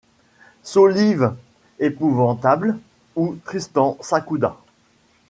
Solive 0.63 1.35
épouvantable 1.77 2.79
où 3.15 3.35
Tristan 3.45 3.99
s'accouda 4.01 4.57